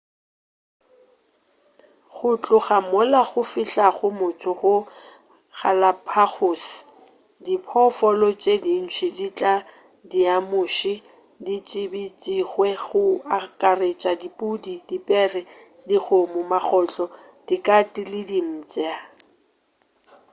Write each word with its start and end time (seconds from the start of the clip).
go 2.15 2.29
tloga 2.43 2.77
mola 2.89 3.21
go 3.29 3.41
fihlago 3.51 4.07
motho 4.19 4.51
go 4.61 4.75
galapagos 5.59 6.65
diphoofolo 7.45 8.27
tše 8.41 8.53
dintši 8.63 9.07
tša 9.37 9.53
diamuši 10.11 10.93
di 11.45 11.55
tsebišitšwe 11.67 12.67
go 12.85 13.03
akaretša 13.37 14.11
dipudi 14.21 14.73
dipere 14.87 15.41
dikgomo 15.87 16.39
magotlo 16.51 17.05
dikate 17.47 18.01
le 18.11 18.21
dimpša 18.29 18.93